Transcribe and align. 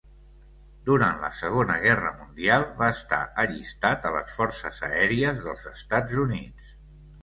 Durant 0.87 1.19
la 1.25 1.29
Segona 1.39 1.75
Guerra 1.83 2.15
Mundial 2.23 2.67
va 2.81 2.89
estar 2.95 3.21
allistat 3.45 4.11
a 4.13 4.17
les 4.19 4.35
forces 4.41 4.85
aèries 4.93 5.49
dels 5.49 5.67
Estats 5.79 6.23
Units. 6.29 6.79